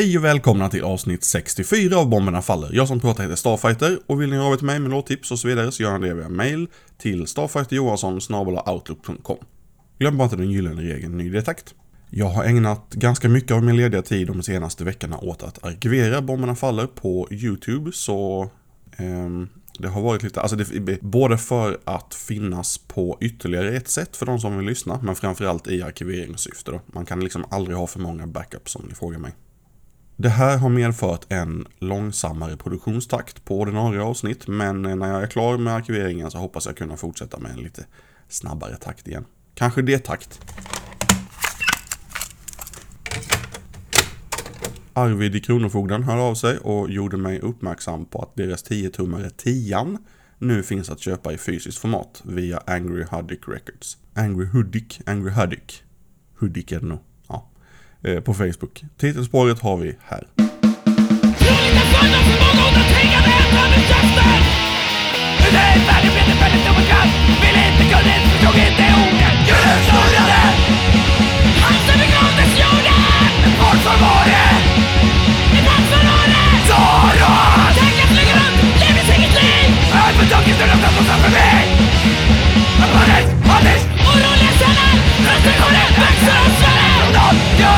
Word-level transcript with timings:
Hej 0.00 0.18
och 0.18 0.24
välkomna 0.24 0.68
till 0.68 0.84
avsnitt 0.84 1.24
64 1.24 1.96
av 1.96 2.08
Bomberna 2.08 2.42
Faller. 2.42 2.70
Jag 2.72 2.88
som 2.88 3.00
pratar 3.00 3.22
heter 3.22 3.36
Starfighter 3.36 3.98
och 4.06 4.22
vill 4.22 4.30
ni 4.30 4.36
höra 4.36 4.46
av 4.46 4.56
till 4.56 4.66
mig 4.66 4.78
med 4.78 4.90
låttips 4.90 5.30
och 5.30 5.38
så 5.38 5.48
vidare 5.48 5.72
så 5.72 5.82
gör 5.82 5.98
ni 5.98 6.08
det 6.08 6.14
via 6.14 6.28
mail 6.28 6.68
till 6.98 7.26
starfighterjohansson.outlook.com 7.26 9.36
Glöm 9.98 10.18
bara 10.18 10.24
inte 10.24 10.36
den 10.36 10.50
gyllene 10.50 10.82
regeln 10.82 11.16
ny 11.16 11.30
detakt. 11.30 11.74
Jag 12.10 12.26
har 12.26 12.44
ägnat 12.44 12.90
ganska 12.90 13.28
mycket 13.28 13.50
av 13.50 13.62
min 13.62 13.76
lediga 13.76 14.02
tid 14.02 14.26
de 14.26 14.42
senaste 14.42 14.84
veckorna 14.84 15.18
åt 15.18 15.42
att 15.42 15.64
arkivera 15.64 16.22
Bomberna 16.22 16.54
Faller 16.54 16.86
på 16.86 17.28
YouTube 17.30 17.92
så 17.92 18.50
ehm, 18.96 19.48
det 19.78 19.88
har 19.88 20.02
varit 20.02 20.22
lite, 20.22 20.40
alltså 20.40 20.56
det, 20.56 21.02
både 21.02 21.38
för 21.38 21.78
att 21.84 22.14
finnas 22.14 22.78
på 22.78 23.18
ytterligare 23.20 23.76
ett 23.76 23.88
sätt 23.88 24.16
för 24.16 24.26
de 24.26 24.40
som 24.40 24.56
vill 24.56 24.66
lyssna, 24.66 25.00
men 25.02 25.16
framförallt 25.16 25.68
i 25.68 25.82
arkiveringssyfte 25.82 26.70
då. 26.70 26.80
Man 26.86 27.06
kan 27.06 27.20
liksom 27.20 27.44
aldrig 27.50 27.76
ha 27.76 27.86
för 27.86 28.00
många 28.00 28.26
backups 28.26 28.76
om 28.76 28.84
ni 28.88 28.94
frågar 28.94 29.18
mig. 29.18 29.32
Det 30.22 30.28
här 30.28 30.58
har 30.58 30.68
medfört 30.68 31.32
en 31.32 31.66
långsammare 31.78 32.56
produktionstakt 32.56 33.44
på 33.44 33.60
ordinarie 33.60 34.02
avsnitt, 34.02 34.48
men 34.48 34.86
eh, 34.86 34.96
när 34.96 35.12
jag 35.12 35.22
är 35.22 35.26
klar 35.26 35.58
med 35.58 35.74
arkiveringen 35.74 36.30
så 36.30 36.38
hoppas 36.38 36.66
jag 36.66 36.76
kunna 36.76 36.96
fortsätta 36.96 37.38
med 37.38 37.50
en 37.50 37.58
lite 37.58 37.86
snabbare 38.28 38.76
takt 38.76 39.08
igen. 39.08 39.24
Kanske 39.54 39.82
det 39.82 39.98
takt. 39.98 40.40
Arvid 44.92 45.36
i 45.36 45.40
Kronofogden 45.40 46.02
hörde 46.02 46.22
av 46.22 46.34
sig 46.34 46.58
och 46.58 46.90
gjorde 46.90 47.16
mig 47.16 47.40
uppmärksam 47.40 48.04
på 48.04 48.22
att 48.22 48.36
deras 48.36 48.70
10-tummare 48.70 49.30
10 49.36 49.98
nu 50.38 50.62
finns 50.62 50.90
att 50.90 51.00
köpa 51.00 51.32
i 51.32 51.38
fysiskt 51.38 51.78
format 51.78 52.22
via 52.24 52.62
Angry 52.66 53.04
Huddick 53.10 53.48
Records. 53.48 53.96
Angry 54.14 54.46
Huddick, 54.46 55.00
Angry 55.06 55.30
Huddick. 55.30 55.82
Huddick 56.38 56.72
är 56.72 56.80
det 56.80 56.86
nog. 56.86 57.00
Eh, 58.04 58.20
på 58.20 58.34
Facebook. 58.34 58.82
Titelspåret 58.96 59.60
har 59.60 59.76
vi 59.76 59.96
här. 60.08 60.26
Varför 73.60 74.00
var 74.00 74.24
det? 74.24 74.50
växer 86.00 86.39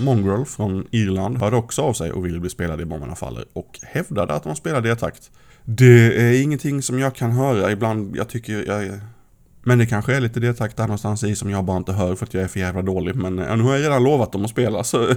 Mongrel 0.00 0.44
från 0.44 0.86
Irland 0.90 1.38
hörde 1.38 1.56
också 1.56 1.82
av 1.82 1.92
sig 1.92 2.12
och 2.12 2.26
ville 2.26 2.40
bli 2.40 2.50
spelad 2.50 2.80
i 2.80 2.84
Bomberna 2.84 3.14
Faller 3.14 3.44
och 3.52 3.80
hävdade 3.82 4.34
att 4.34 4.42
de 4.42 4.56
spelade 4.56 4.92
i 4.92 4.96
takt. 4.96 5.30
Det 5.64 6.22
är 6.22 6.42
ingenting 6.42 6.82
som 6.82 6.98
jag 6.98 7.14
kan 7.14 7.30
höra 7.30 7.72
ibland, 7.72 8.16
jag 8.16 8.28
tycker 8.28 8.66
jag... 8.66 9.00
Men 9.62 9.78
det 9.78 9.86
kanske 9.86 10.16
är 10.16 10.20
lite 10.20 10.40
D-takt 10.40 10.76
där 10.76 10.84
någonstans 10.84 11.24
i 11.24 11.36
som 11.36 11.50
jag 11.50 11.64
bara 11.64 11.76
inte 11.76 11.92
hör 11.92 12.14
för 12.14 12.26
att 12.26 12.34
jag 12.34 12.42
är 12.42 12.48
för 12.48 12.60
jävla 12.60 12.82
dålig. 12.82 13.14
Men 13.16 13.38
ja, 13.38 13.56
nu 13.56 13.62
har 13.62 13.72
jag 13.72 13.82
redan 13.82 14.04
lovat 14.04 14.32
dem 14.32 14.44
att 14.44 14.50
spela 14.50 14.84
så 14.84 14.98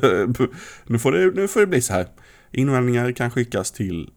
nu, 0.85 0.99
får 0.99 1.11
det, 1.11 1.31
nu 1.35 1.47
får 1.47 1.59
det 1.59 1.67
bli 1.67 1.81
så 1.81 1.93
här. 1.93 2.07
Invändningar 2.51 3.11
kan 3.11 3.31
skickas 3.31 3.71
till 3.71 4.09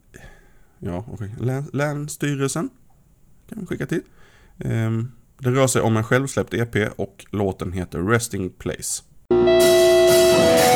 ja, 0.78 1.04
okej, 1.12 1.34
Län, 1.40 1.70
Länsstyrelsen. 1.72 2.70
Kan 3.48 3.60
vi 3.60 3.66
skicka 3.66 3.86
till. 3.86 4.02
Um, 4.64 5.12
det 5.38 5.50
rör 5.50 5.66
sig 5.66 5.82
om 5.82 5.96
en 5.96 6.04
självsläppt 6.04 6.54
EP 6.54 6.76
och 6.96 7.26
låten 7.30 7.72
heter 7.72 8.02
Resting 8.02 8.50
Place. 8.50 9.02
Bye. 10.44 10.73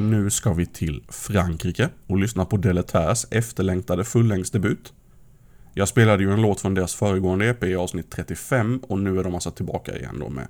Nu 0.00 0.30
ska 0.30 0.52
vi 0.52 0.66
till 0.66 1.02
Frankrike 1.08 1.88
och 2.06 2.18
lyssna 2.18 2.44
på 2.44 2.56
Deletärs 2.56 3.26
efterlängtade 3.30 4.04
fullängdsdebut. 4.04 4.92
Jag 5.74 5.88
spelade 5.88 6.22
ju 6.22 6.32
en 6.32 6.42
låt 6.42 6.60
från 6.60 6.74
deras 6.74 6.94
föregående 6.94 7.46
EP 7.46 7.64
i 7.64 7.74
avsnitt 7.74 8.10
35 8.10 8.78
och 8.78 8.98
nu 8.98 9.18
är 9.18 9.24
de 9.24 9.34
alltså 9.34 9.50
tillbaka 9.50 9.96
igen 9.96 10.16
då 10.20 10.28
med 10.28 10.48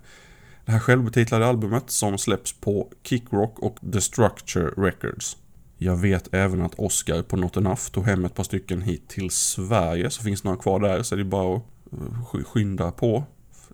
det 0.65 0.73
här 0.73 0.79
självbetitlade 0.79 1.47
albumet 1.47 1.91
som 1.91 2.19
släpps 2.19 2.53
på 2.53 2.93
Kickrock 3.03 3.59
och 3.59 3.77
The 3.93 4.01
Structure 4.01 4.71
Records. 4.77 5.37
Jag 5.79 5.97
vet 5.97 6.35
även 6.35 6.63
att 6.63 6.75
Oscar 6.75 7.23
på 7.23 7.37
Not 7.37 7.57
Enough 7.57 7.91
tog 7.91 8.05
hem 8.05 8.25
ett 8.25 8.35
par 8.35 8.45
stycken 8.45 8.83
hit 8.83 9.09
till 9.09 9.31
Sverige, 9.31 10.11
så 10.11 10.23
finns 10.23 10.45
några 10.45 10.59
kvar 10.59 10.81
där 10.81 11.03
så 11.03 11.17
det 11.17 11.23
är 11.23 11.25
bara 11.25 11.57
att 11.57 12.35
eh, 12.35 12.45
skynda 12.45 12.91
på. 12.91 13.25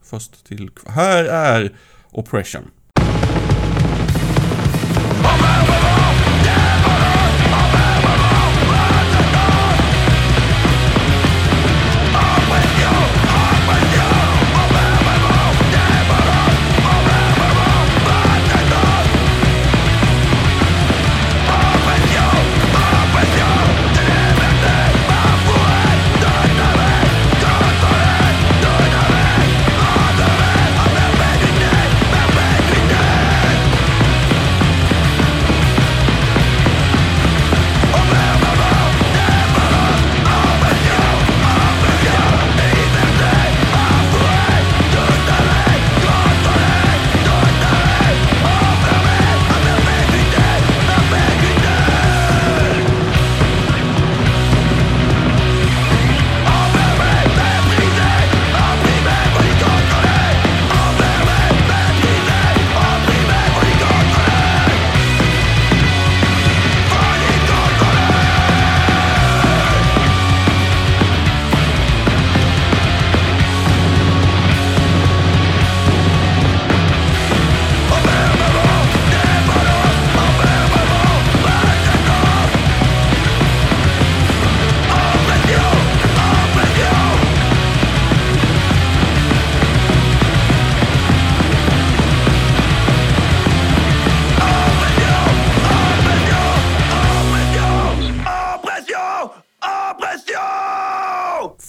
Först 0.03 0.47
till... 0.47 0.71
Här 0.87 1.25
är 1.25 1.77
Oppression. 2.11 2.71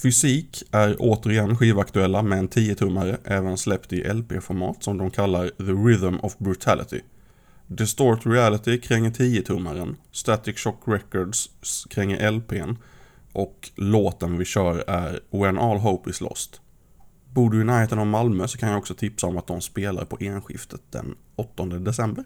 Fysik 0.06 0.62
är 0.70 0.96
återigen 0.98 1.56
skivaktuella 1.56 2.22
med 2.22 2.38
en 2.38 2.48
10-tummare, 2.48 3.16
även 3.24 3.58
släppt 3.58 3.92
i 3.92 4.12
LP-format 4.12 4.84
som 4.84 4.98
de 4.98 5.10
kallar 5.10 5.48
The 5.48 5.72
Rhythm 5.72 6.16
of 6.22 6.38
Brutality. 6.38 7.00
Distort 7.66 8.26
Reality 8.26 8.80
kränger 8.80 9.10
10-tummaren, 9.10 9.96
Static 10.12 10.58
Shock 10.58 10.82
Records 10.86 11.50
kränger 11.90 12.30
LPn 12.30 12.76
och 13.32 13.70
låten 13.74 14.38
vi 14.38 14.44
kör 14.44 14.84
är 14.86 15.20
When 15.30 15.58
All 15.58 15.78
Hope 15.78 16.10
Is 16.10 16.20
Lost. 16.20 16.60
Bor 17.32 17.50
du 17.50 17.60
i 17.60 17.64
närheten 17.64 17.98
av 17.98 18.06
Malmö 18.06 18.48
så 18.48 18.58
kan 18.58 18.68
jag 18.68 18.78
också 18.78 18.94
tipsa 18.94 19.26
om 19.26 19.38
att 19.38 19.46
de 19.46 19.60
spelar 19.60 20.04
på 20.04 20.16
enskiftet 20.20 20.80
den 20.90 21.14
8 21.36 21.64
december. 21.64 22.24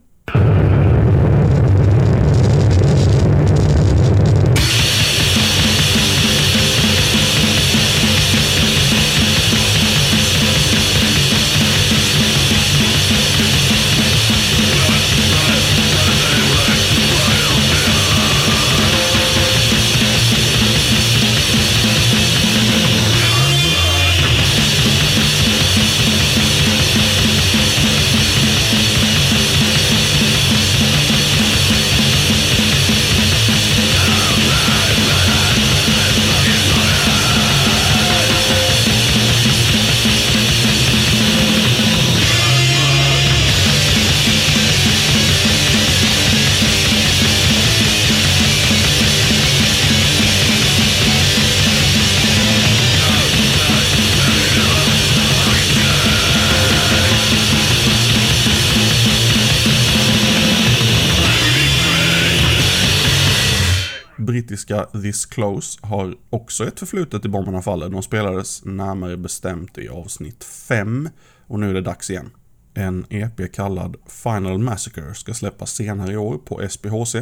Svenska 64.70 64.98
This 65.00 65.26
Close 65.26 65.78
har 65.82 66.14
också 66.30 66.66
ett 66.66 66.78
förflutet 66.78 67.24
i 67.24 67.28
Bomberna 67.28 67.62
Faller. 67.62 67.88
De 67.88 68.02
spelades 68.02 68.64
närmare 68.64 69.16
bestämt 69.16 69.78
i 69.78 69.88
avsnitt 69.88 70.44
5 70.44 71.08
och 71.46 71.60
nu 71.60 71.70
är 71.70 71.74
det 71.74 71.80
dags 71.80 72.10
igen. 72.10 72.30
En 72.74 73.06
EP 73.10 73.52
kallad 73.52 73.96
Final 74.06 74.58
Massacre 74.58 75.14
ska 75.14 75.34
släppas 75.34 75.74
senare 75.74 76.12
i 76.12 76.16
år 76.16 76.38
på 76.38 76.68
SPHC. 76.68 77.16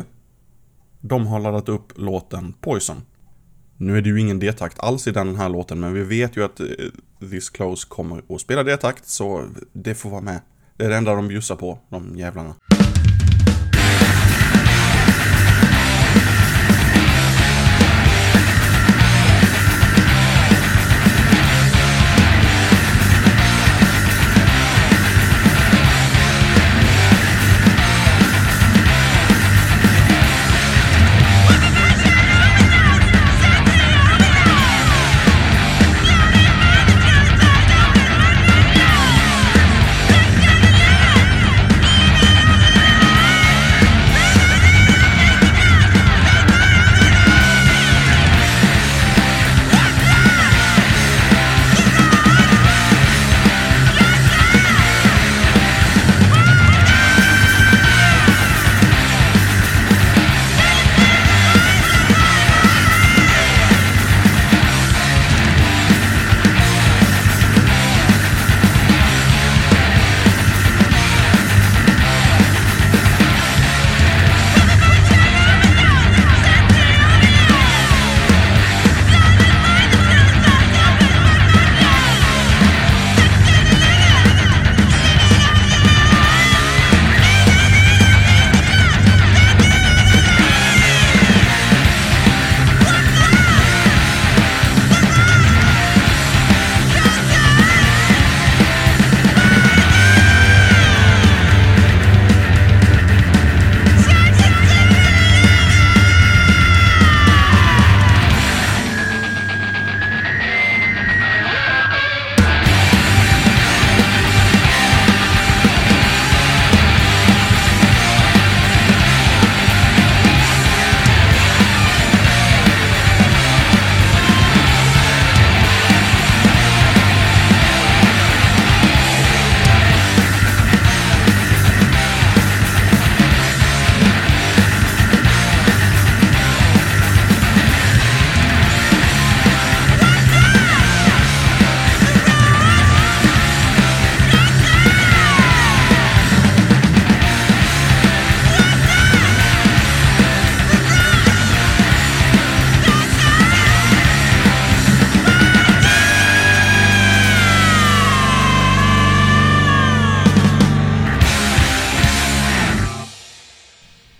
De 1.00 1.26
har 1.26 1.40
laddat 1.40 1.68
upp 1.68 1.92
låten 1.96 2.52
Poison. 2.60 3.02
Nu 3.76 3.98
är 3.98 4.02
det 4.02 4.08
ju 4.08 4.20
ingen 4.20 4.38
D-takt 4.38 4.78
alls 4.78 5.06
i 5.06 5.10
den 5.10 5.36
här 5.36 5.48
låten, 5.48 5.80
men 5.80 5.94
vi 5.94 6.02
vet 6.02 6.36
ju 6.36 6.44
att 6.44 6.60
eh, 6.60 6.66
This 7.30 7.50
Close 7.50 7.86
kommer 7.88 8.22
att 8.28 8.40
spela 8.40 8.62
D-takt, 8.62 9.08
så 9.08 9.44
det 9.72 9.94
får 9.94 10.10
vara 10.10 10.20
med. 10.20 10.40
Det 10.76 10.84
är 10.84 10.88
det 10.88 10.96
enda 10.96 11.14
de 11.14 11.28
bjussar 11.28 11.56
på, 11.56 11.78
de 11.90 12.18
jävlarna. 12.18 12.54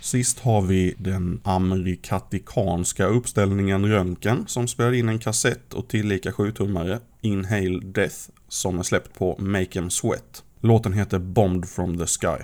Sist 0.09 0.39
har 0.39 0.61
vi 0.61 0.95
den 0.97 1.41
amerikatikanska 1.43 3.05
uppställningen 3.05 3.85
Röntgen 3.85 4.43
som 4.47 4.67
spelade 4.67 4.97
in 4.97 5.09
en 5.09 5.19
kassett 5.19 5.73
och 5.73 5.87
tillika 5.87 6.31
7-tummare, 6.31 6.99
Inhale 7.21 7.79
Death, 7.79 8.15
som 8.47 8.79
är 8.79 8.83
släppt 8.83 9.19
på 9.19 9.35
Make 9.39 9.79
'em 9.79 9.89
Sweat. 9.89 10.43
Låten 10.61 10.93
heter 10.93 11.19
Bombed 11.19 11.69
from 11.69 11.97
the 11.97 12.05
Sky. 12.07 12.43